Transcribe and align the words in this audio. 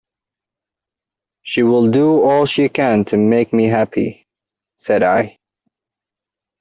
"She 1.43 1.61
will 1.61 1.87
do 1.91 2.23
all 2.23 2.47
she 2.47 2.69
can 2.69 3.05
to 3.05 3.17
make 3.17 3.53
me 3.53 3.65
happy," 3.65 4.25
said 4.77 5.03
I. 5.03 5.37